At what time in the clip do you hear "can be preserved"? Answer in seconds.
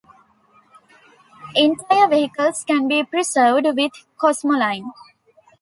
2.65-3.67